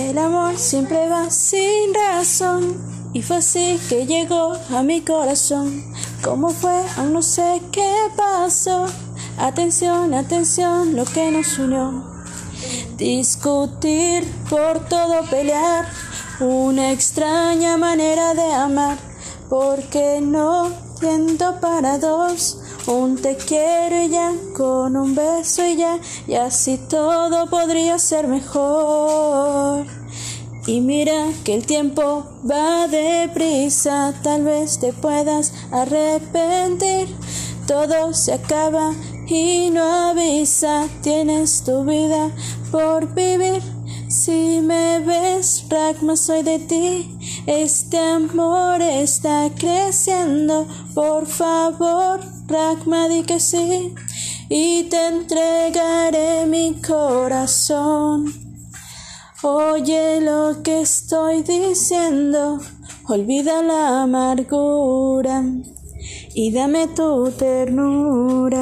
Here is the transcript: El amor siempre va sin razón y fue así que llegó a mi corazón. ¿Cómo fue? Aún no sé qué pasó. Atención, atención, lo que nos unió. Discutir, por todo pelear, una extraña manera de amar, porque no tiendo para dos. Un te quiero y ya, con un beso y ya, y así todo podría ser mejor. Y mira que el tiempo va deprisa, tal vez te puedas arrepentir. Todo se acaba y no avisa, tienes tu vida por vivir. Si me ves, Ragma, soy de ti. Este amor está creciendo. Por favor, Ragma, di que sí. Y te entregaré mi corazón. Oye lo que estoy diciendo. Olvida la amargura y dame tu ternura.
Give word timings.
El 0.00 0.16
amor 0.16 0.56
siempre 0.56 1.10
va 1.10 1.30
sin 1.30 1.92
razón 1.92 3.10
y 3.12 3.20
fue 3.20 3.36
así 3.36 3.78
que 3.90 4.06
llegó 4.06 4.54
a 4.70 4.82
mi 4.82 5.02
corazón. 5.02 5.92
¿Cómo 6.24 6.48
fue? 6.48 6.72
Aún 6.96 7.12
no 7.12 7.20
sé 7.20 7.60
qué 7.70 7.92
pasó. 8.16 8.86
Atención, 9.36 10.14
atención, 10.14 10.96
lo 10.96 11.04
que 11.04 11.30
nos 11.30 11.58
unió. 11.58 12.06
Discutir, 12.96 14.24
por 14.48 14.88
todo 14.88 15.22
pelear, 15.28 15.86
una 16.40 16.92
extraña 16.92 17.76
manera 17.76 18.32
de 18.32 18.54
amar, 18.54 18.96
porque 19.50 20.20
no 20.22 20.72
tiendo 20.98 21.60
para 21.60 21.98
dos. 21.98 22.59
Un 22.86 23.16
te 23.20 23.36
quiero 23.36 24.04
y 24.04 24.08
ya, 24.08 24.32
con 24.56 24.96
un 24.96 25.14
beso 25.14 25.64
y 25.66 25.76
ya, 25.76 25.98
y 26.26 26.34
así 26.34 26.78
todo 26.88 27.46
podría 27.48 27.98
ser 27.98 28.26
mejor. 28.26 29.86
Y 30.66 30.80
mira 30.80 31.26
que 31.44 31.54
el 31.54 31.66
tiempo 31.66 32.24
va 32.48 32.88
deprisa, 32.88 34.14
tal 34.22 34.44
vez 34.44 34.78
te 34.78 34.92
puedas 34.92 35.52
arrepentir. 35.70 37.08
Todo 37.66 38.14
se 38.14 38.32
acaba 38.32 38.92
y 39.26 39.70
no 39.70 40.10
avisa, 40.10 40.88
tienes 41.02 41.62
tu 41.62 41.84
vida 41.84 42.30
por 42.70 43.14
vivir. 43.14 43.62
Si 44.08 44.60
me 44.60 44.98
ves, 45.00 45.29
Ragma, 45.70 46.16
soy 46.16 46.42
de 46.42 46.58
ti. 46.58 47.18
Este 47.46 47.98
amor 47.98 48.82
está 48.82 49.48
creciendo. 49.56 50.66
Por 50.94 51.24
favor, 51.24 52.20
Ragma, 52.46 53.08
di 53.08 53.22
que 53.22 53.40
sí. 53.40 53.94
Y 54.50 54.82
te 54.84 55.06
entregaré 55.06 56.44
mi 56.44 56.74
corazón. 56.82 58.34
Oye 59.42 60.20
lo 60.20 60.62
que 60.62 60.82
estoy 60.82 61.42
diciendo. 61.42 62.58
Olvida 63.08 63.62
la 63.62 64.02
amargura 64.02 65.42
y 66.34 66.52
dame 66.52 66.86
tu 66.88 67.30
ternura. 67.30 68.58